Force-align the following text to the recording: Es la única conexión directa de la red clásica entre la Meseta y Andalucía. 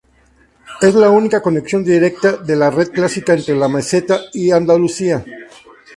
Es 0.81 0.95
la 0.95 1.11
única 1.11 1.43
conexión 1.43 1.83
directa 1.83 2.31
de 2.37 2.55
la 2.55 2.71
red 2.71 2.89
clásica 2.89 3.35
entre 3.35 3.53
la 3.55 3.67
Meseta 3.67 4.19
y 4.33 4.49
Andalucía. 4.49 5.23